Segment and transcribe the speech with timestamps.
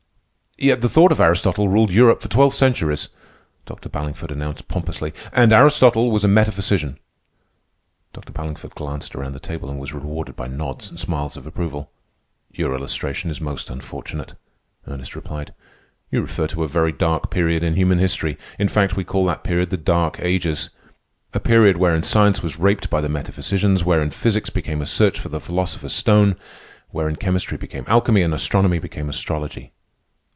[0.57, 3.09] "Yet the thought of Aristotle ruled Europe for twelve centuries,"
[3.65, 3.89] Dr.
[3.89, 5.11] Ballingford announced pompously.
[5.33, 6.99] "And Aristotle was a metaphysician."
[8.13, 8.31] Dr.
[8.31, 11.89] Ballingford glanced around the table and was rewarded by nods and smiles of approval.
[12.51, 14.35] "Your illustration is most unfortunate,"
[14.85, 15.51] Ernest replied.
[16.11, 18.37] "You refer to a very dark period in human history.
[18.59, 20.69] In fact, we call that period the Dark Ages.
[21.33, 25.29] A period wherein science was raped by the metaphysicians, wherein physics became a search for
[25.29, 26.35] the Philosopher's Stone,
[26.91, 29.71] wherein chemistry became alchemy, and astronomy became astrology.